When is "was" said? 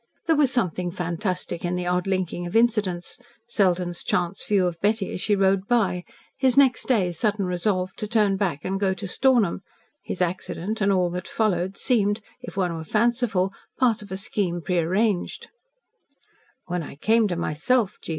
0.35-0.51